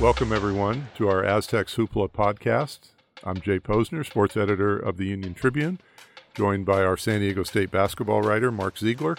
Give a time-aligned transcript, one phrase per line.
[0.00, 2.90] Welcome, everyone, to our Aztecs Hoopla podcast.
[3.24, 5.80] I'm Jay Posner, sports editor of the Union Tribune,
[6.36, 9.16] joined by our San Diego State basketball writer, Mark Ziegler.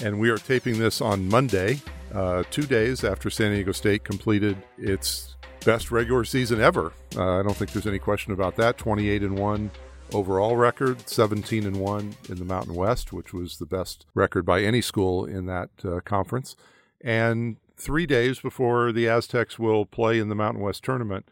[0.00, 1.82] And we are taping this on Monday,
[2.14, 5.36] uh, two days after San Diego State completed its
[5.66, 6.94] best regular season ever.
[7.14, 8.78] Uh, I don't think there's any question about that.
[8.78, 9.70] 28 and 1
[10.14, 14.62] overall record, 17 and 1 in the Mountain West, which was the best record by
[14.62, 16.56] any school in that uh, conference.
[17.02, 21.28] And three days before the Aztecs will play in the Mountain West tournament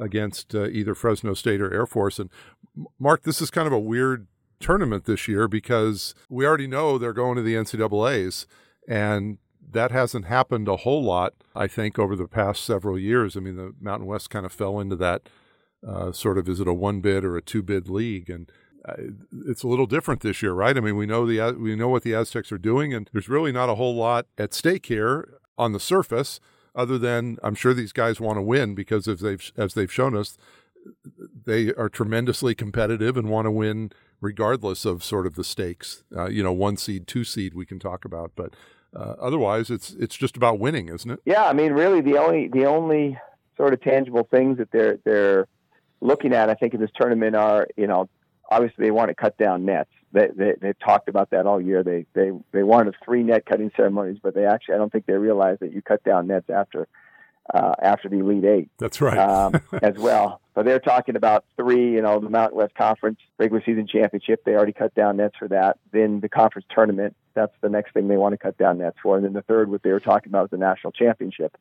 [0.00, 2.18] against uh, either Fresno State or Air Force.
[2.18, 2.30] And
[2.98, 4.26] Mark, this is kind of a weird
[4.60, 8.46] tournament this year because we already know they're going to the NCAA's,
[8.88, 9.38] and
[9.70, 13.36] that hasn't happened a whole lot, I think, over the past several years.
[13.36, 15.28] I mean, the Mountain West kind of fell into that
[15.86, 18.50] uh, sort of is it a one bid or a two bid league, and
[18.88, 18.94] uh,
[19.46, 20.76] it's a little different this year, right?
[20.76, 23.52] I mean, we know the we know what the Aztecs are doing, and there's really
[23.52, 26.40] not a whole lot at stake here on the surface,
[26.74, 30.16] other than I'm sure these guys want to win because as they've as they've shown
[30.16, 30.38] us,
[31.44, 36.04] they are tremendously competitive and want to win regardless of sort of the stakes.
[36.16, 38.54] Uh, you know, one seed, two seed, we can talk about, but
[38.94, 41.20] uh, otherwise, it's it's just about winning, isn't it?
[41.24, 43.18] Yeah, I mean, really, the only the only
[43.56, 45.48] sort of tangible things that they're they're
[46.00, 48.08] looking at, I think, in this tournament are, you know,
[48.50, 49.90] obviously they want to cut down nets.
[50.12, 51.82] They, they they talked about that all year.
[51.82, 55.14] They they they wanted three net cutting ceremonies, but they actually I don't think they
[55.14, 56.86] realized that you cut down nets after
[57.52, 58.70] uh, after the Elite Eight.
[58.78, 59.18] That's right.
[59.18, 60.40] um, as well.
[60.54, 61.92] So they're talking about three.
[61.92, 64.44] You know, the Mountain West Conference regular season championship.
[64.44, 65.78] They already cut down nets for that.
[65.92, 67.16] Then the conference tournament.
[67.34, 69.16] That's the next thing they want to cut down nets for.
[69.16, 71.56] And then the third, what they were talking about, was the national championship.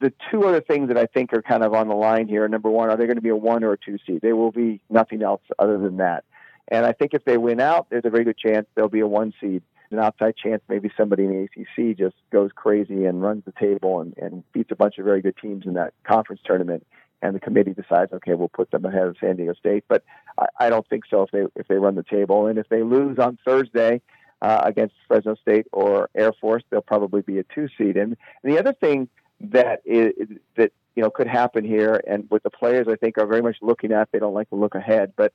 [0.00, 2.46] The two other things that I think are kind of on the line here.
[2.48, 4.20] Number one, are they going to be a one or a two seed?
[4.22, 6.24] They will be nothing else other than that.
[6.70, 9.06] And I think if they win out, there's a very good chance they'll be a
[9.06, 9.62] one seed.
[9.90, 14.00] An outside chance maybe somebody in the ACC just goes crazy and runs the table
[14.00, 16.86] and, and beats a bunch of very good teams in that conference tournament.
[17.22, 19.84] And the committee decides, okay, we'll put them ahead of San Diego State.
[19.88, 20.04] But
[20.38, 22.46] I, I don't think so if they if they run the table.
[22.46, 24.00] And if they lose on Thursday
[24.40, 27.96] uh, against Fresno State or Air Force, they'll probably be a two seed.
[27.96, 29.08] And, and the other thing
[29.40, 30.12] that is,
[30.56, 33.56] that you know could happen here, and what the players I think are very much
[33.60, 35.32] looking at, they don't like to look ahead, but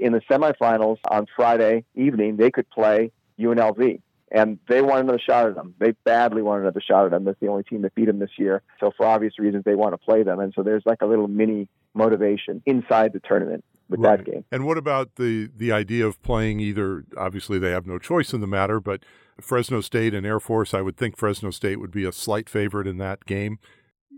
[0.00, 4.00] in the semifinals on Friday evening, they could play UNLV.
[4.30, 5.74] And they want another shot at them.
[5.78, 7.24] They badly want another shot at them.
[7.24, 8.62] That's the only team that beat them this year.
[8.78, 10.38] So for obvious reasons, they want to play them.
[10.38, 14.18] And so there's like a little mini motivation inside the tournament with right.
[14.18, 14.44] that game.
[14.52, 17.04] And what about the the idea of playing either?
[17.16, 19.02] Obviously, they have no choice in the matter, but
[19.40, 20.74] Fresno State and Air Force.
[20.74, 23.58] I would think Fresno State would be a slight favorite in that game.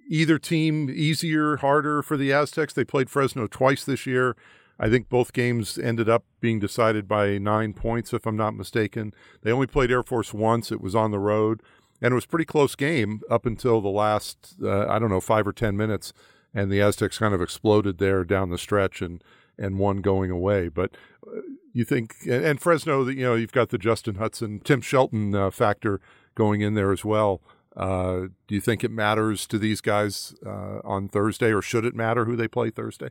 [0.08, 2.72] Either team easier, harder for the Aztecs.
[2.72, 4.36] They played Fresno twice this year.
[4.82, 9.12] I think both games ended up being decided by nine points, if I'm not mistaken.
[9.42, 10.72] They only played Air Force once.
[10.72, 11.62] It was on the road,
[12.00, 15.46] and it was pretty close game up until the last, uh, I don't know, five
[15.46, 16.14] or ten minutes,
[16.54, 19.22] and the Aztecs kind of exploded there down the stretch and
[19.58, 20.68] and won going away.
[20.68, 21.40] But uh,
[21.74, 26.00] you think, and Fresno, you know, you've got the Justin Hutson, Tim Shelton uh, factor
[26.34, 27.42] going in there as well.
[27.76, 31.94] Uh, do you think it matters to these guys uh, on Thursday, or should it
[31.94, 33.10] matter who they play Thursday?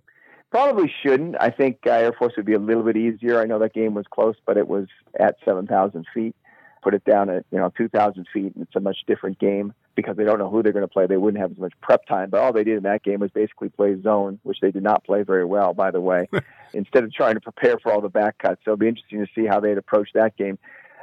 [0.51, 1.35] Probably shouldn't.
[1.39, 3.39] I think uh, Air Force would be a little bit easier.
[3.39, 4.87] I know that game was close, but it was
[5.19, 6.35] at 7,000 feet.
[6.81, 10.15] Put it down at you know 2,000 feet, and it's a much different game because
[10.15, 11.07] they don't know who they're going to play.
[11.07, 12.29] They wouldn't have as much prep time.
[12.29, 15.03] But all they did in that game was basically play zone, which they did not
[15.03, 16.29] play very well, by the way,
[16.73, 18.61] instead of trying to prepare for all the back cuts.
[18.63, 20.57] So it'll be interesting to see how they'd approach that game.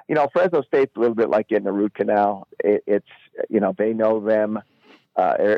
[0.09, 2.49] You know, Fresno State's a little bit like getting a root canal.
[2.65, 3.07] It, it's
[3.51, 4.61] you know they know them
[5.17, 5.57] uh,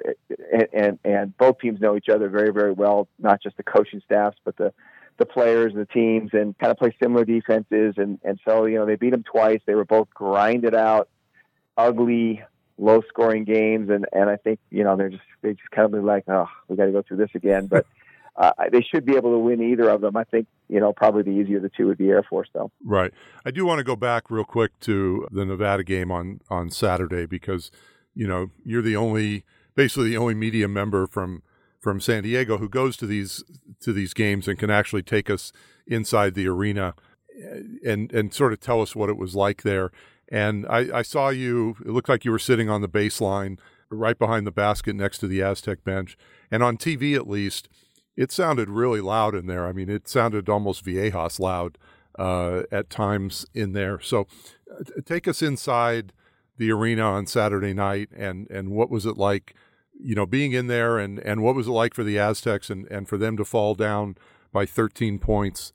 [0.72, 4.36] and and both teams know each other very very well, not just the coaching staffs,
[4.44, 4.72] but the
[5.18, 7.94] the players, the teams, and kind of play similar defenses.
[7.96, 9.60] And and so you know they beat them twice.
[9.66, 11.08] They were both grinded out,
[11.76, 12.42] ugly,
[12.78, 15.92] low scoring games, and and I think you know they're just they just kind of
[15.92, 17.86] be like oh we got to go through this again, but.
[18.38, 20.16] Uh, they should be able to win either of them.
[20.16, 22.70] I think, you know, probably the easier the two would be Air Force, though.
[22.84, 23.12] Right.
[23.44, 27.26] I do want to go back real quick to the Nevada game on, on Saturday
[27.26, 27.72] because
[28.18, 29.44] you know, you're the only,
[29.76, 31.42] basically the only media member from
[31.78, 33.44] from San Diego who goes to these
[33.78, 35.52] to these games and can actually take us
[35.86, 36.94] inside the arena
[37.86, 39.92] and and sort of tell us what it was like there.
[40.28, 41.76] And I, I saw you.
[41.86, 45.28] It looked like you were sitting on the baseline, right behind the basket next to
[45.28, 46.18] the Aztec bench.
[46.50, 47.68] And on TV, at least,
[48.16, 49.64] it sounded really loud in there.
[49.64, 51.78] I mean, it sounded almost Viejas loud
[52.18, 54.00] uh, at times in there.
[54.00, 54.26] So,
[54.68, 56.12] uh, take us inside
[56.58, 59.54] the arena on Saturday night, and and what was it like,
[59.98, 62.86] you know, being in there, and and what was it like for the Aztecs, and
[62.90, 64.16] and for them to fall down
[64.52, 65.72] by 13 points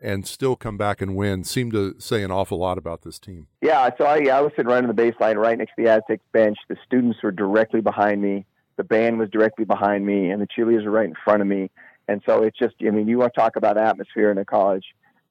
[0.00, 3.46] and still come back and win seemed to say an awful lot about this team.
[3.62, 6.24] Yeah, so I, I was sitting right on the baseline, right next to the Aztecs
[6.32, 6.58] bench.
[6.68, 8.46] The students were directly behind me.
[8.76, 11.70] the band was directly behind me, and the cheerleaders were right in front of me.
[12.08, 14.84] And so it's just, I mean, you want to talk about atmosphere in a college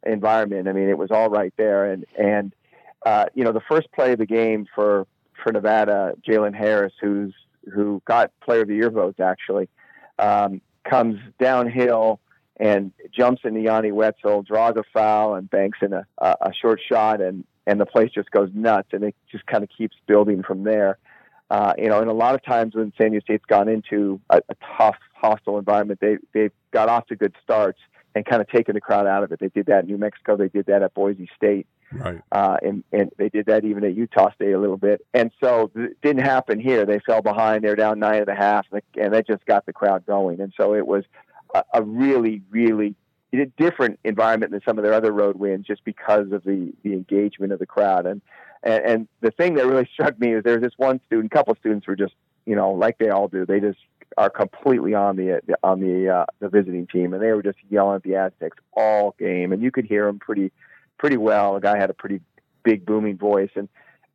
[0.06, 0.68] environment.
[0.68, 1.92] I mean, it was all right there.
[1.92, 2.54] And, and,
[3.06, 5.08] uh, you know, the first play of the game for,
[5.42, 7.34] for Nevada, Jalen Harris, who's,
[7.74, 9.70] who got player of the year votes actually,
[10.20, 12.20] um, comes downhill
[12.58, 17.22] and jumps into Yanni Wetzel, draws a foul and banks in a, a short shot
[17.22, 20.64] and, and the place just goes nuts and it just kind of keeps building from
[20.64, 20.98] there.
[21.50, 24.42] Uh, you know, and a lot of times when San Diego State's gone into a,
[24.50, 27.80] a tough, hostile environment, they they've got off to good starts
[28.16, 29.40] and kind of taking the crowd out of it.
[29.40, 30.38] They did that in New Mexico.
[30.38, 31.68] They did that at Boise State.
[31.92, 32.22] Right.
[32.32, 35.06] Uh, and, and they did that even at Utah State a little bit.
[35.14, 36.86] And so it didn't happen here.
[36.86, 37.64] They fell behind.
[37.64, 40.42] They were down nine and a half, and that just got the crowd going.
[40.42, 41.04] And so it was
[41.54, 42.96] a, a really, really
[43.34, 46.94] a different environment than some of their other road wins just because of the, the
[46.94, 48.06] engagement of the crowd.
[48.06, 48.22] And,
[48.62, 51.52] and, and the thing that really struck me is there was this one student, couple
[51.52, 52.14] of students were just,
[52.46, 53.46] you know, like they all do.
[53.46, 53.80] They just
[54.18, 57.96] are completely on the on the uh, the visiting team, and they were just yelling
[57.96, 60.52] at the Aztecs all game, and you could hear them pretty
[60.98, 61.56] pretty well.
[61.56, 62.22] The guy had a pretty
[62.64, 63.70] big booming voice, and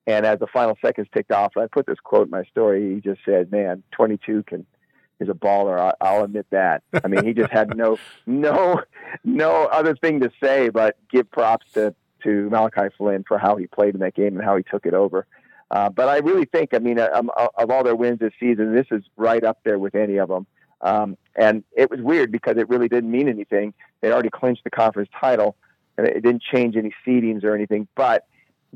[0.07, 2.95] and as the final seconds ticked off, I put this quote in my story.
[2.95, 4.67] He just said, "Man, 22 can
[5.21, 5.95] is a baller.
[6.01, 6.83] I, will admit that.
[7.05, 8.83] I mean, he just had no no
[9.25, 13.67] no other thing to say but give props to to Malachi Flynn for how he
[13.67, 15.27] played in that game and how he took it over.
[15.71, 18.33] Uh, but I really think, I mean, uh, um, uh, of all their wins this
[18.41, 20.47] season, this is right up there with any of them.
[20.81, 23.75] Um, and it was weird because it really didn't mean anything.
[24.01, 25.57] They already clinched the conference title,
[25.97, 27.89] and it didn't change any seedings or anything.
[27.97, 28.27] But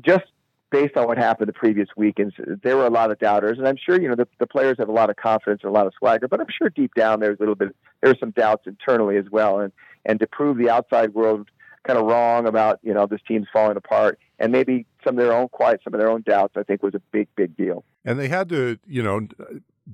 [0.01, 0.25] just
[0.69, 3.77] based on what happened the previous weekends, there were a lot of doubters, and I'm
[3.77, 5.93] sure you know the, the players have a lot of confidence and a lot of
[5.97, 6.27] swagger.
[6.27, 9.59] But I'm sure deep down there's a little bit there's some doubts internally as well.
[9.59, 9.71] And
[10.05, 11.49] and to prove the outside world
[11.85, 15.33] kind of wrong about you know this team's falling apart and maybe some of their
[15.33, 17.83] own quiet some of their own doubts i think was a big big deal.
[18.05, 19.27] And they had to you know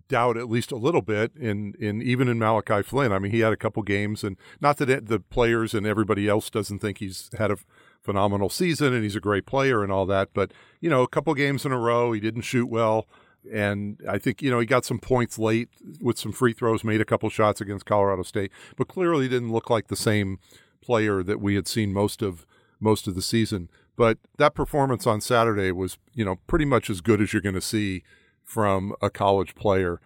[0.08, 3.12] doubt at least a little bit in in even in malachi flynn.
[3.12, 6.50] I mean he had a couple games and not that the players and everybody else
[6.50, 7.58] doesn't think he's had a
[8.02, 11.34] phenomenal season and he's a great player and all that but you know a couple
[11.34, 13.08] games in a row he didn't shoot well.
[13.52, 15.70] And I think you know he got some points late
[16.02, 19.70] with some free throws, made a couple shots against Colorado State, but clearly didn't look
[19.70, 20.40] like the same
[20.82, 22.46] player that we had seen most of
[22.82, 23.70] most of the season.
[24.00, 27.54] But that performance on Saturday was, you know, pretty much as good as you're going
[27.56, 28.02] to see
[28.46, 30.00] from a college player.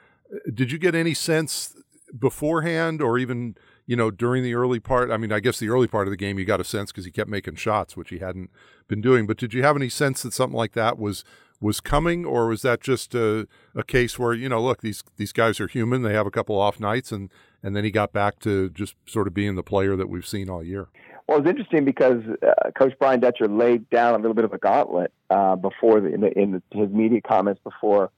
[0.52, 1.76] Did you get any sense
[2.18, 3.56] beforehand or even,
[3.86, 5.12] you know, during the early part?
[5.12, 7.06] I mean, I guess the early part of the game you got a sense because
[7.06, 8.50] he kept making shots, which he hadn't
[8.88, 9.28] been doing.
[9.28, 11.24] But did you have any sense that something like that was
[11.62, 15.32] was coming, or was that just a, a case where you know, look, these these
[15.32, 17.30] guys are human; they have a couple off nights, and
[17.62, 20.50] and then he got back to just sort of being the player that we've seen
[20.50, 20.88] all year.
[21.28, 24.58] Well, it's interesting because uh, Coach Brian Dutcher laid down a little bit of a
[24.58, 28.12] gauntlet uh, before the, in, the, in the, his media comments before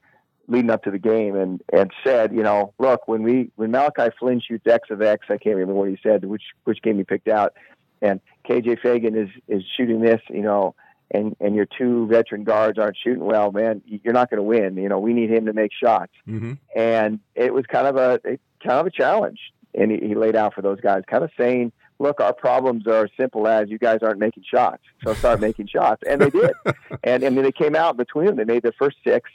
[0.48, 4.14] leading up to the game, and and said, you know, look, when we when Malachi
[4.18, 7.04] Flynn shoots X of X, I can't remember what he said, which which game he
[7.04, 7.54] picked out,
[8.00, 10.74] and KJ Feagin is is shooting this, you know,
[11.10, 14.76] and and your two veteran guards aren't shooting well, man, you're not going to win.
[14.76, 16.54] You know, we need him to make shots, mm-hmm.
[16.74, 18.20] and it was kind of a
[18.62, 19.40] kind of a challenge,
[19.74, 23.04] and he, he laid out for those guys, kind of saying, "Look, our problems are
[23.04, 26.52] as simple as you guys aren't making shots, so start making shots," and they did,
[27.04, 28.36] and and then they came out between them.
[28.36, 29.30] They made their first six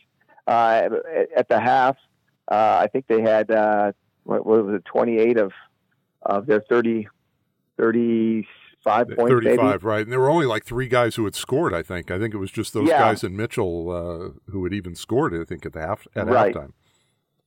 [0.48, 0.90] uh,
[1.36, 1.98] at the half.
[2.50, 3.94] Uh, I think they had uh,
[4.24, 5.52] what, what was it, 28 of
[6.24, 7.08] of their 30,
[7.78, 8.48] 30
[8.84, 9.32] five points.
[9.32, 10.02] Thirty-five, right?
[10.02, 11.74] And there were only like three guys who had scored.
[11.74, 12.12] I think.
[12.12, 13.00] I think it was just those yeah.
[13.00, 15.34] guys and Mitchell uh, who had even scored.
[15.34, 16.54] I think at the half at right.
[16.54, 16.72] halftime.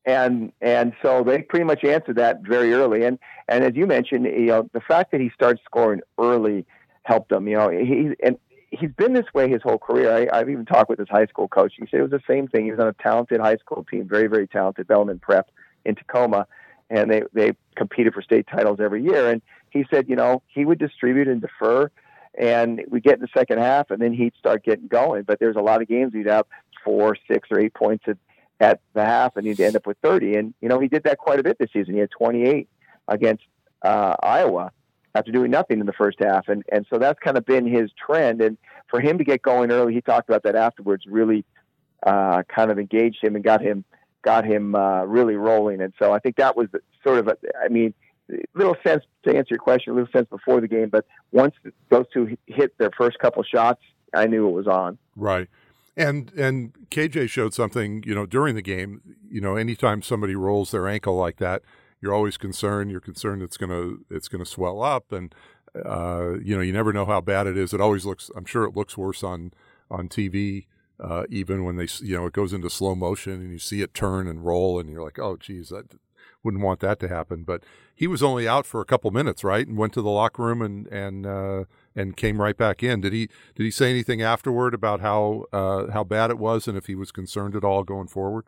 [0.06, 3.04] And and so they pretty much answered that very early.
[3.04, 3.18] And
[3.48, 6.66] and as you mentioned, you know, the fact that he started scoring early
[7.04, 7.48] helped him.
[7.48, 8.38] You know, he and
[8.70, 10.28] he's been this way his whole career.
[10.32, 11.74] I, have even talked with his high school coach.
[11.78, 12.64] He said it was the same thing.
[12.64, 15.50] He was on a talented high school team, very very talented Bellarmine Prep
[15.84, 16.46] in Tacoma,
[16.90, 19.30] and they they competed for state titles every year.
[19.30, 21.90] And he said, you know, he would distribute and defer,
[22.38, 25.22] and we get in the second half, and then he'd start getting going.
[25.22, 26.46] But there's a lot of games he'd have
[26.84, 28.18] four, six, or eight points at,
[28.60, 30.36] at the half, and he'd end up with 30.
[30.36, 31.94] And you know, he did that quite a bit this season.
[31.94, 32.68] He had 28
[33.08, 33.44] against
[33.82, 34.70] uh, Iowa
[35.14, 37.90] after doing nothing in the first half, and and so that's kind of been his
[37.92, 38.40] trend.
[38.40, 38.56] And
[38.88, 41.04] for him to get going early, he talked about that afterwards.
[41.06, 41.44] Really,
[42.04, 43.84] uh, kind of engaged him and got him
[44.24, 45.80] got him uh, really rolling.
[45.80, 46.68] And so I think that was
[47.04, 47.94] sort of, a, I mean,
[48.54, 51.54] little sense to answer your question, a little sense before the game, but once
[51.90, 53.82] those two hit their first couple shots,
[54.14, 54.98] I knew it was on.
[55.14, 55.48] Right.
[55.96, 59.00] And and KJ showed something, you know, during the game.
[59.28, 61.62] You know, anytime somebody rolls their ankle like that,
[62.00, 62.90] you're always concerned.
[62.90, 65.32] You're concerned it's gonna it's gonna swell up, and
[65.84, 67.72] uh, you know, you never know how bad it is.
[67.72, 68.30] It always looks.
[68.36, 69.52] I'm sure it looks worse on
[69.90, 70.66] on TV
[71.00, 73.94] Uh, even when they, you know, it goes into slow motion and you see it
[73.94, 75.82] turn and roll, and you're like, oh, geez, I
[76.42, 77.42] wouldn't want that to happen.
[77.44, 79.66] But he was only out for a couple minutes, right?
[79.66, 81.64] And went to the locker room and and uh,
[81.96, 83.00] and came right back in.
[83.00, 86.76] Did he did he say anything afterward about how uh, how bad it was and
[86.76, 88.46] if he was concerned at all going forward?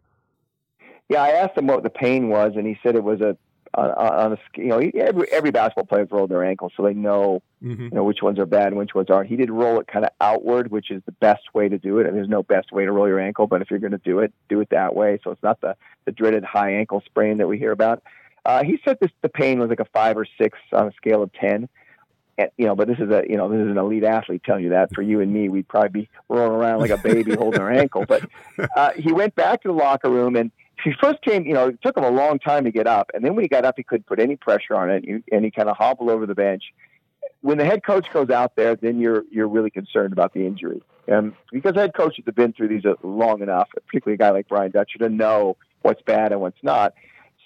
[1.09, 3.37] Yeah, I asked him what the pain was, and he said it was a
[3.75, 7.85] on, a you know every every basketball player rolled their ankle, so they know mm-hmm.
[7.85, 9.29] you know which ones are bad and which ones aren't.
[9.29, 12.07] He did roll it kind of outward, which is the best way to do it.
[12.07, 14.21] And there's no best way to roll your ankle, but if you're going to do
[14.21, 15.19] it, do it that way.
[15.23, 18.03] So it's not the the dreaded high ankle sprain that we hear about.
[18.45, 21.23] Uh, he said this the pain was like a five or six on a scale
[21.23, 21.69] of ten.
[22.39, 24.65] And, you know, but this is a you know this is an elite athlete telling
[24.65, 24.95] you that.
[24.95, 28.05] For you and me, we'd probably be rolling around like a baby holding our ankle.
[28.07, 28.29] But
[28.77, 30.51] uh, he went back to the locker room and
[30.85, 33.11] he first came, you know, it took him a long time to get up.
[33.15, 35.05] And then when he got up, he couldn't put any pressure on it.
[35.33, 36.65] And he kind of hobbled over the bench.
[37.41, 40.83] When the head coach goes out there, then you're, you're really concerned about the injury.
[41.09, 44.71] And because head coaches have been through these long enough, particularly a guy like Brian
[44.71, 46.95] Dutcher, to know what's bad and what's not.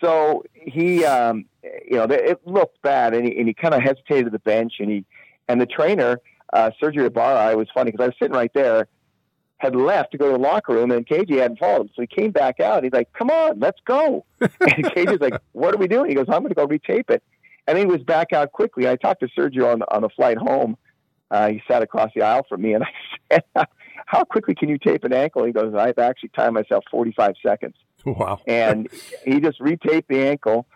[0.01, 4.27] So he, um, you know, it looked bad, and he, and he kind of hesitated
[4.27, 5.05] at the bench, and he,
[5.49, 6.21] and the trainer,
[6.53, 8.89] uh, Sergio Ibarra, it was funny because I was sitting right there,
[9.59, 11.91] had left to go to the locker room, and KJ hadn't followed him.
[11.95, 12.83] So he came back out.
[12.83, 16.27] He's like, "Come on, let's go." and KJ's like, "What are we doing?" He goes,
[16.29, 17.23] "I'm going to go retape it."
[17.67, 18.89] And he was back out quickly.
[18.89, 20.79] I talked to Sergio on on the flight home.
[21.31, 22.89] Uh, he sat across the aisle from me, and I
[23.55, 23.67] said,
[24.07, 27.75] "How quickly can you tape an ankle?" He goes, "I've actually timed myself 45 seconds."
[28.07, 28.41] Wow!
[28.47, 28.89] and
[29.25, 30.67] he just retaped the ankle,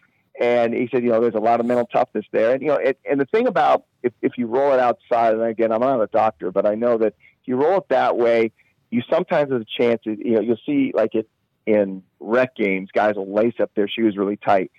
[0.41, 2.77] and he said, "You know, there's a lot of mental toughness there." And you know,
[2.77, 6.01] it, and the thing about if if you roll it outside, and again, I'm not
[6.01, 8.53] a doctor, but I know that if you roll it that way,
[8.91, 10.03] you sometimes have a chance.
[10.05, 11.29] You know, you'll see like it
[11.67, 14.71] in rec games, guys will lace up their shoes really tight.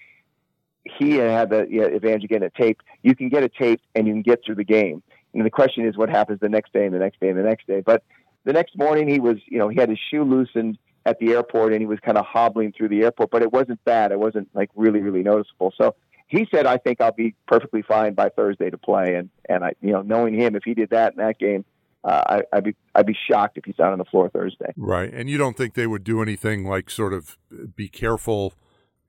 [0.84, 2.86] He had the you know, advantage of getting it taped.
[3.02, 5.02] You can get it taped and you can get through the game.
[5.34, 7.44] And the question is, what happens the next day and the next day and the
[7.44, 7.82] next day?
[7.82, 8.04] But
[8.46, 11.72] the next morning, he was, you know, he had his shoe loosened at the airport
[11.72, 14.12] and he was kind of hobbling through the airport, but it wasn't bad.
[14.12, 15.74] It wasn't like really, really noticeable.
[15.78, 15.96] So
[16.28, 19.16] he said, I think I'll be perfectly fine by Thursday to play.
[19.16, 21.64] And, and I, you know, knowing him, if he did that in that game,
[22.04, 24.72] uh, I, would be I'd be shocked if he's out on the floor Thursday.
[24.78, 27.40] Right, and you don't think they would do anything like sort of
[27.76, 28.54] be careful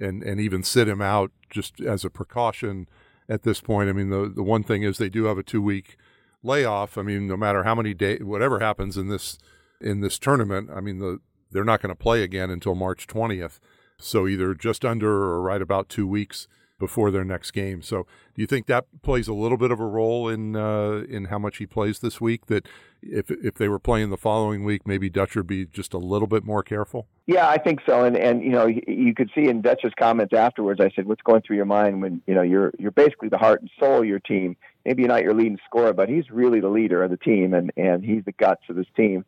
[0.00, 2.88] and and even sit him out just as a precaution
[3.28, 3.90] at this point.
[3.90, 5.98] I mean, the the one thing is they do have a two week
[6.42, 6.96] layoff.
[6.96, 9.38] I mean, no matter how many days, whatever happens in this
[9.78, 13.60] in this tournament, I mean, the they're not going to play again until March twentieth.
[13.98, 16.48] So either just under or right about two weeks
[16.78, 17.80] before their next game.
[17.82, 21.26] So, do you think that plays a little bit of a role in uh, in
[21.26, 22.46] how much he plays this week?
[22.46, 22.66] That
[23.02, 26.44] if if they were playing the following week, maybe Dutcher be just a little bit
[26.44, 27.06] more careful.
[27.26, 28.04] Yeah, I think so.
[28.04, 30.80] And and you know, you could see in Dutcher's comments afterwards.
[30.80, 33.60] I said, "What's going through your mind when you know you're you're basically the heart
[33.60, 34.56] and soul of your team?
[34.84, 38.04] Maybe not your leading scorer, but he's really the leader of the team, and and
[38.04, 39.24] he's the guts of this team."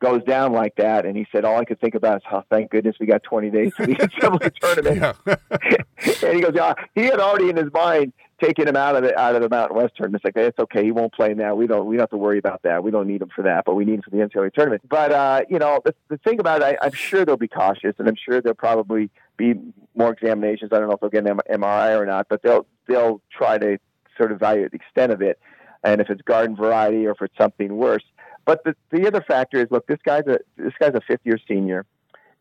[0.00, 1.06] Goes down like that.
[1.06, 3.50] And he said, all I could think about is, oh, thank goodness we got 20
[3.50, 5.16] days to the NCAA tournament.
[6.24, 9.18] and he goes, yeah, he had already in his mind taken him out of the
[9.18, 10.22] out of the Mountain West tournament.
[10.24, 11.54] It's like it's okay, he won't play now.
[11.54, 12.82] We don't we don't have to worry about that.
[12.82, 14.82] We don't need him for that, but we need him for the NCAA tournament.
[14.88, 17.94] But uh, you know, the, the thing about it, I, I'm sure they'll be cautious,
[17.98, 19.54] and I'm sure there'll probably be
[19.94, 20.70] more examinations.
[20.72, 23.78] I don't know if they'll get an MRI or not, but they'll they'll try to
[24.16, 25.38] sort of evaluate the extent of it,
[25.82, 28.04] and if it's garden variety or if it's something worse.
[28.46, 31.38] But the, the other factor is, look, this guy's a this guy's a fifth year
[31.46, 31.84] senior.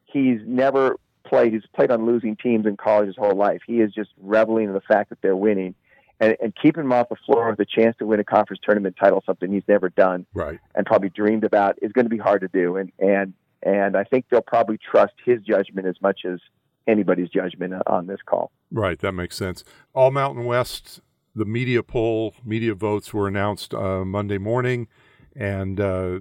[0.06, 1.52] He's never played.
[1.52, 3.62] He's played on losing teams in college his whole life.
[3.66, 5.74] He is just reveling in the fact that they're winning,
[6.20, 8.96] and, and keeping him off the floor with a chance to win a conference tournament
[9.00, 12.42] title, something he's never done, right, and probably dreamed about, is going to be hard
[12.42, 12.78] to do.
[12.78, 13.34] And and
[13.64, 16.40] and I think they'll probably trust his judgment as much as
[16.88, 18.52] anybody's judgment on this call.
[18.70, 19.64] Right, that makes sense.
[19.96, 21.02] All Mountain West,
[21.34, 24.88] the media poll, media votes were announced uh, Monday morning.
[25.36, 26.20] And uh,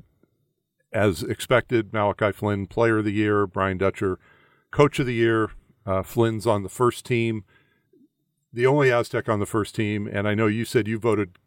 [0.93, 4.19] as expected, Malachi Flynn, Player of the Year, Brian Dutcher,
[4.71, 5.51] Coach of the Year.
[5.87, 7.45] Uh, Flynn's on the first team,
[8.51, 10.09] the only Aztec on the first team.
[10.11, 11.39] And I know you said you voted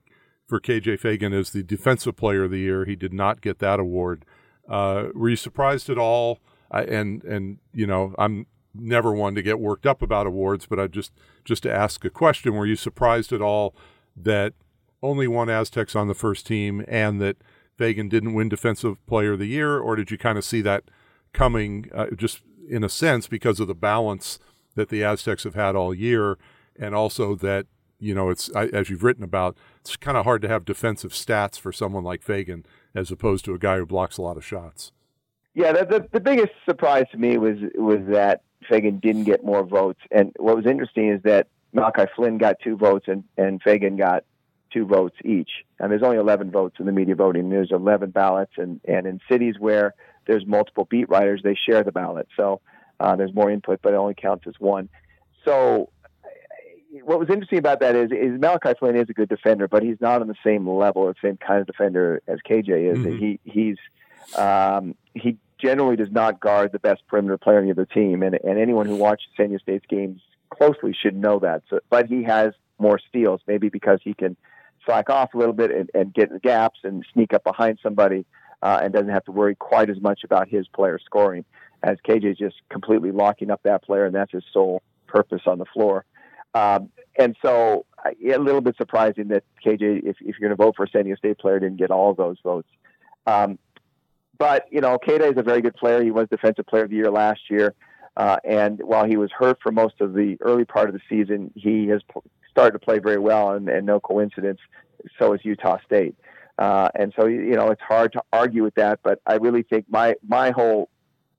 [0.45, 2.86] for KJ Feagin as the Defensive Player of the Year.
[2.86, 4.25] He did not get that award.
[4.69, 6.39] Uh, were you surprised at all?
[6.69, 10.79] I, and and you know, I'm never one to get worked up about awards, but
[10.79, 11.12] I just
[11.45, 13.75] just to ask a question: Were you surprised at all
[14.15, 14.53] that
[15.01, 17.38] only one Aztecs on the first team, and that
[17.77, 20.86] Feagin didn't win Defensive Player of the Year, or did you kind of see that
[21.34, 24.39] coming uh, just in a sense because of the balance
[24.75, 26.38] that the Aztecs have had all year,
[26.79, 27.67] and also that
[28.00, 31.60] you know it's as you've written about, it's kind of hard to have defensive stats
[31.60, 32.63] for someone like Feagin
[32.96, 34.91] as opposed to a guy who blocks a lot of shots.
[35.53, 39.63] Yeah, the, the, the biggest surprise to me was was that Feagin didn't get more
[39.63, 43.98] votes, and what was interesting is that Malachi Flynn got two votes and and Feagin
[43.98, 44.24] got
[44.71, 45.50] two votes each.
[45.79, 47.50] And there's only 11 votes in the media voting.
[47.50, 49.93] There's 11 ballots, and, and in cities where
[50.25, 52.27] there's multiple beat writers, they share the ballot.
[52.36, 52.62] So
[53.00, 54.89] uh, there's more input, but it only counts as one.
[55.45, 55.89] So
[57.03, 60.00] what was interesting about that is, is Malachi Flynn is a good defender, but he's
[60.00, 62.97] not on the same level or same kind of defender as KJ is.
[62.97, 63.17] Mm-hmm.
[63.17, 63.77] He he's
[64.38, 68.38] um, he generally does not guard the best perimeter player on the other team, and
[68.43, 71.63] and anyone who watches San Diego State's games closely should know that.
[71.69, 74.38] So, but he has more steals, maybe because he can
[74.88, 77.77] slack off a little bit and, and get in the gaps and sneak up behind
[77.84, 78.25] somebody,
[78.63, 81.46] uh, and doesn't have to worry quite as much about his player scoring
[81.84, 85.60] as KJ is just completely locking up that player, and that's his sole purpose on
[85.60, 86.06] the floor.
[86.53, 86.89] Um,
[87.20, 90.86] and so, a little bit surprising that KJ, if, if you're going to vote for
[90.86, 92.70] a San Diego State player, didn't get all those votes.
[93.27, 93.60] Um,
[94.38, 96.03] but you know, Queta is a very good player.
[96.03, 97.75] He was Defensive Player of the Year last year,
[98.15, 101.51] uh, and while he was hurt for most of the early part of the season,
[101.56, 102.01] he has
[102.57, 103.51] started to play very well.
[103.51, 104.59] And, and no coincidence,
[105.19, 106.15] so is Utah State.
[106.57, 108.99] Uh, and so, you know, it's hard to argue with that.
[109.03, 110.89] But I really think my my whole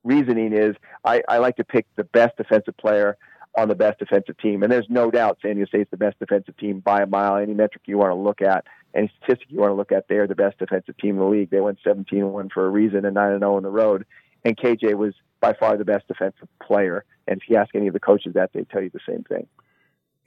[0.05, 3.17] reasoning is I, I like to pick the best defensive player
[3.57, 4.63] on the best defensive team.
[4.63, 7.37] And there's no doubt San Diego State's the best defensive team by a mile.
[7.37, 10.29] Any metric you want to look at, any statistic you want to look at, they're
[10.29, 11.51] the best defensive team in the league.
[11.51, 14.07] They went 17 and 1 for a reason and 9 and 0 on the road.
[14.45, 17.05] And KJ was by far the best defensive player.
[17.27, 19.49] And if you ask any of the coaches that, they tell you the same thing.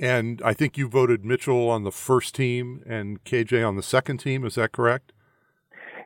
[0.02, 4.18] And I think you voted Mitchell on the first team and KJ on the second
[4.18, 4.44] team.
[4.44, 5.14] Is that correct?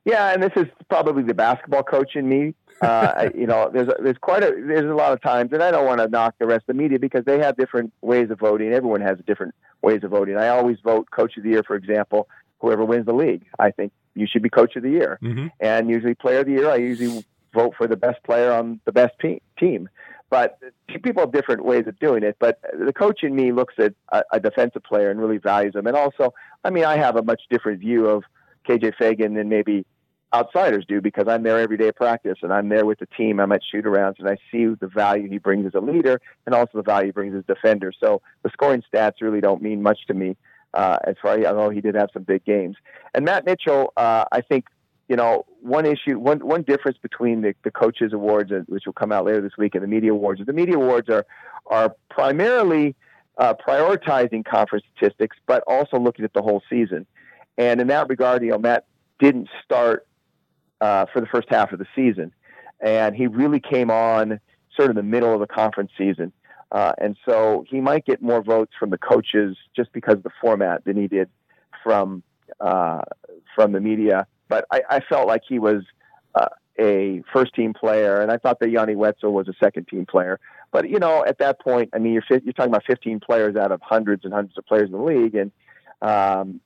[0.04, 3.96] Yeah, and this is probably the basketball coach in me uh, you know, there's a,
[4.02, 6.46] there's quite a there's a lot of times, and I don't want to knock the
[6.46, 8.74] rest of the media because they have different ways of voting.
[8.74, 10.38] Everyone has different ways of voting.
[10.38, 12.28] I always vote coach of the year, for example,
[12.60, 13.44] whoever wins the league.
[13.60, 15.48] I think you should be coach of the year, mm-hmm.
[15.60, 16.70] and usually player of the year.
[16.70, 19.90] I usually vote for the best player on the best pe- team.
[20.36, 20.60] But
[21.02, 22.36] people have different ways of doing it.
[22.42, 25.88] But the coach in me looks at a, a defensive player and really values him.
[25.88, 26.34] And also,
[26.66, 28.26] I mean, I have a much different view of
[28.68, 29.86] KJ Feagin than maybe
[30.34, 33.40] outsiders do because I'm there every day of practice and I'm there with the team.
[33.40, 36.54] I'm at shoot arounds and I see the value he brings as a leader and
[36.54, 37.94] also the value he brings as a defender.
[37.98, 40.36] So the scoring stats really don't mean much to me
[40.74, 42.76] uh, as far as although he did have some big games.
[43.14, 44.66] And Matt Mitchell, uh, I think,
[45.08, 49.12] you know, one issue, one one difference between the, the coaches awards, which will come
[49.12, 51.26] out later this week, and the media awards, the media awards are
[51.68, 52.96] are primarily
[53.38, 57.06] uh, prioritizing conference statistics, but also looking at the whole season.
[57.58, 58.86] And in that regard, you know, Matt
[59.20, 60.08] didn't start
[60.82, 62.32] uh, for the first half of the season,
[62.80, 64.40] and he really came on
[64.76, 66.32] sort of the middle of the conference season.
[66.72, 70.32] Uh, and so he might get more votes from the coaches just because of the
[70.42, 71.30] format than he did
[71.84, 72.24] from
[72.60, 73.02] uh,
[73.56, 74.26] from the media.
[74.48, 75.84] But I, I felt like he was
[76.36, 80.06] uh, a first team player, and I thought that Yanni Wetzel was a second team
[80.06, 80.40] player.
[80.72, 83.72] But you know, at that point, I mean, you're you're talking about 15 players out
[83.72, 85.52] of hundreds and hundreds of players in the league, and
[86.02, 86.60] um,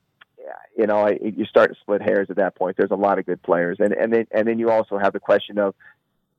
[0.76, 2.76] you know, you start to split hairs at that point.
[2.76, 5.20] There's a lot of good players, and and then and then you also have the
[5.20, 5.74] question of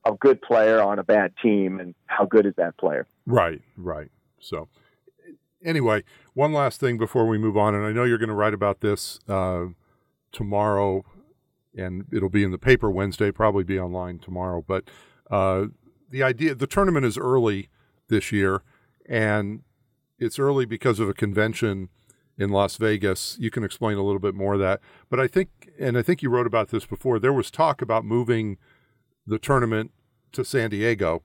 [0.05, 3.05] a good player on a bad team, and how good is that player?
[3.25, 4.09] Right, right.
[4.39, 4.67] So,
[5.63, 8.53] anyway, one last thing before we move on, and I know you're going to write
[8.53, 9.65] about this uh,
[10.31, 11.05] tomorrow,
[11.75, 14.63] and it'll be in the paper Wednesday, probably be online tomorrow.
[14.65, 14.85] But
[15.29, 15.65] uh,
[16.09, 17.69] the idea, the tournament is early
[18.09, 18.63] this year,
[19.05, 19.61] and
[20.19, 21.89] it's early because of a convention
[22.37, 23.37] in Las Vegas.
[23.39, 24.81] You can explain a little bit more of that.
[25.09, 28.05] But I think, and I think you wrote about this before, there was talk about
[28.05, 28.57] moving
[29.25, 29.91] the tournament
[30.33, 31.23] to San Diego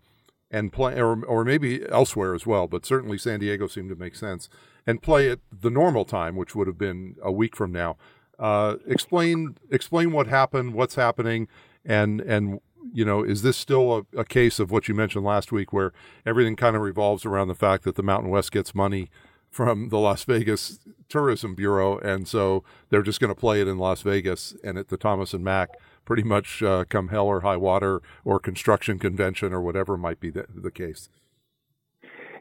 [0.50, 4.14] and play, or, or maybe elsewhere as well, but certainly San Diego seemed to make
[4.14, 4.48] sense,
[4.86, 7.96] and play at the normal time, which would have been a week from now.
[8.38, 11.48] Uh, explain explain what happened, what's happening,
[11.84, 12.60] and and
[12.92, 15.92] you know, is this still a, a, case of what you mentioned last week, where
[16.24, 19.10] everything kind of revolves around the fact that the Mountain West gets money
[19.50, 23.78] from the Las Vegas Tourism Bureau, and so they're just going to play it in
[23.78, 25.70] Las Vegas and at the Thomas and Mack,
[26.04, 30.30] pretty much uh, come hell or high water or construction convention or whatever might be
[30.30, 31.08] the, the case.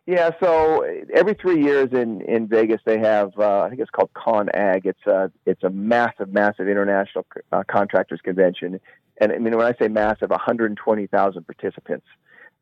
[0.06, 4.12] Yeah, so every three years in, in Vegas they have uh, I think it's called
[4.14, 4.86] ConAg.
[4.86, 8.80] It's a it's a massive, massive international uh, contractors convention,
[9.20, 12.06] and I mean when I say massive, 120,000 participants.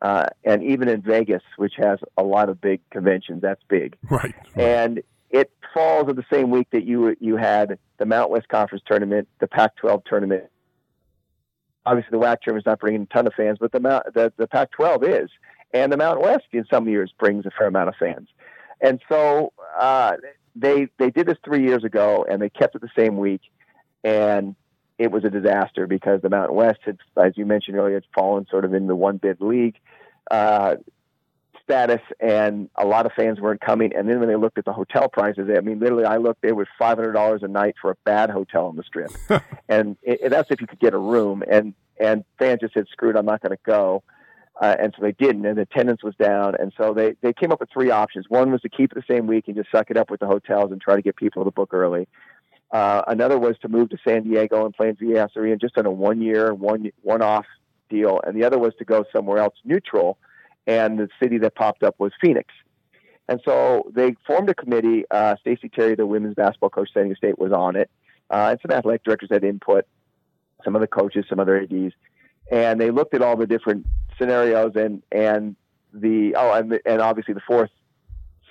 [0.02, 3.96] Uh, and even in Vegas, which has a lot of big conventions, that's big.
[4.10, 4.36] Right.
[4.54, 8.84] And it falls at the same week that you you had the Mount West Conference
[8.88, 10.44] tournament, the Pac-12 tournament.
[11.86, 14.32] Obviously, the WAC tournament is not bringing a ton of fans, but the Mount, the,
[14.38, 15.30] the Pac-12 is,
[15.74, 18.28] and the Mountain West in some years brings a fair amount of fans.
[18.82, 20.14] And so uh,
[20.56, 23.42] they they did this three years ago, and they kept it the same week,
[24.04, 24.56] and
[24.98, 28.46] it was a disaster because the Mountain West had, as you mentioned earlier, had fallen
[28.50, 29.76] sort of in the one bid league.
[30.30, 30.76] Uh,
[31.64, 33.96] status, and a lot of fans weren't coming.
[33.96, 36.52] And then when they looked at the hotel prices, I mean, literally, I looked; they
[36.52, 39.12] was five hundred dollars a night for a bad hotel on the Strip,
[39.70, 41.44] and it, that's if you could get a room.
[41.50, 44.04] And and fans just said, "Screwed, I'm not going to go."
[44.64, 46.56] Uh, and so they didn't, and the attendance was down.
[46.58, 48.30] And so they, they came up with three options.
[48.30, 50.26] One was to keep it the same week and just suck it up with the
[50.26, 52.08] hotels and try to get people to book early.
[52.72, 55.86] Uh, another was to move to San Diego and play in Viejas Arena just on
[55.86, 57.46] a one year, one one off
[57.90, 58.22] deal.
[58.26, 60.18] And the other was to go somewhere else neutral
[60.66, 62.54] and the city that popped up was Phoenix.
[63.28, 65.04] And so they formed a committee.
[65.12, 67.92] Uh, Stacie Terry, the women's basketball coach, San Diego State, was on it,
[68.30, 69.86] uh, and some athletic directors had input.
[70.64, 71.94] Some of the coaches, some other ads,
[72.50, 73.86] and they looked at all the different
[74.18, 75.56] scenarios and and
[75.94, 77.70] the oh and the, and obviously the fourth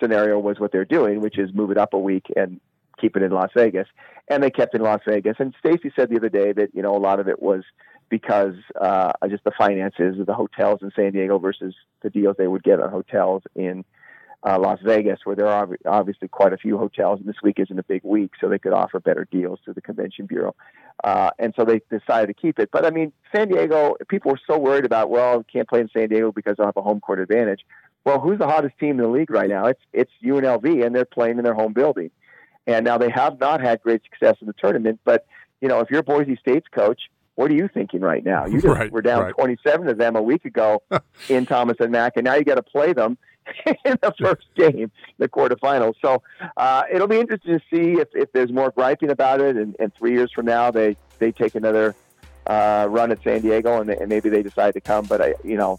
[0.01, 2.61] scenario was what they're doing, which is move it up a week and
[3.01, 3.89] keep it in Las Vegas.
[4.29, 5.37] And they kept in Las Vegas.
[5.39, 7.65] And Stacie said the other day that you know a lot of it was
[8.09, 12.47] because uh, just the finances of the hotels in San Diego versus the deals they
[12.47, 13.85] would get on hotels in
[14.45, 17.79] uh, Las Vegas, where there are obviously quite a few hotels, and this week isn't
[17.79, 20.55] a big week, so they could offer better deals to the convention bureau.
[21.05, 22.71] Uh, and so they decided to keep it.
[22.73, 25.89] But I mean, San Diego, people were so worried about, well, we can't play in
[25.93, 27.61] San Diego because they'll have a home court advantage.
[28.05, 29.67] Well, who's the hottest team in the league right now?
[29.67, 32.11] It's it's UNLV, and they're playing in their home building.
[32.67, 35.27] And now they have not had great success in the tournament, but
[35.61, 37.03] you know, if you're Boise State's coach,
[37.37, 38.47] what are you thinking right now?
[38.47, 39.35] You just right, were down right.
[39.35, 40.83] 27 of them a week ago
[41.29, 43.17] in Thomas and Mack, and now you got to play them
[43.85, 45.95] in the first game, the quarterfinals.
[46.01, 46.23] So
[46.57, 49.95] uh, it'll be interesting to see if, if there's more griping about it, and, and
[49.95, 51.95] three years from now they they take another
[52.47, 55.05] uh, run at San Diego, and, and maybe they decide to come.
[55.07, 55.79] But I, you know,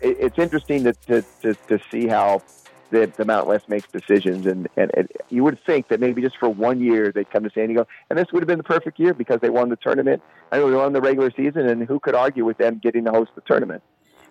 [0.00, 2.42] it, it's interesting to, to, to, to see how
[2.90, 6.36] that the Mount West makes decisions, and, and, and you would think that maybe just
[6.36, 8.98] for one year they'd come to San Diego, and this would have been the perfect
[8.98, 10.22] year because they won the tournament.
[10.50, 13.10] I know they won the regular season, and who could argue with them getting to
[13.10, 13.82] host the tournament?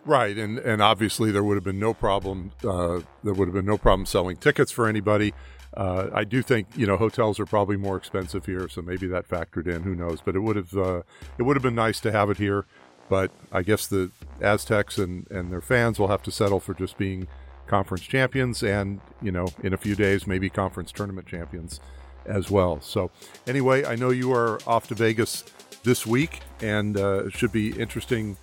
[0.04, 2.52] Right, and and obviously there would have been no problem.
[2.64, 5.34] Uh, there would have been no problem selling tickets for anybody.
[5.78, 9.28] Uh, I do think you know hotels are probably more expensive here, so maybe that
[9.28, 9.84] factored in.
[9.84, 10.20] Who knows?
[10.20, 11.04] But it would have uh,
[11.38, 12.66] it would have been nice to have it here.
[13.10, 14.10] But I guess the
[14.42, 17.28] Aztecs and, and their fans will have to settle for just being
[17.68, 21.82] conference champions and, you know, in a few days, maybe conference tournament champions
[22.26, 22.80] as well.
[22.80, 23.12] So,
[23.46, 25.44] anyway, I know you are off to Vegas
[25.84, 28.38] this week, and uh, it should be interesting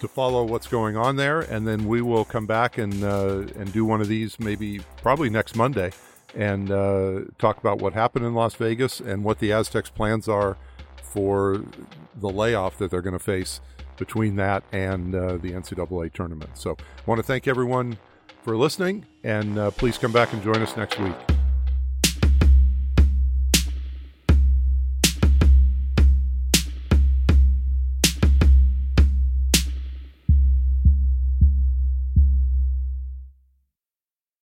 [0.00, 1.40] to follow what's going on there.
[1.40, 5.30] And then we will come back and uh, and do one of these maybe probably
[5.30, 5.92] next Monday
[6.34, 10.56] and uh, talk about what happened in Las Vegas and what the Aztecs' plans are
[11.02, 11.62] for
[12.16, 13.60] the layoff that they're going to face
[13.96, 16.50] between that and uh, the NCAA tournament.
[16.54, 17.98] So, I want to thank everyone
[18.42, 21.37] for listening, and uh, please come back and join us next week.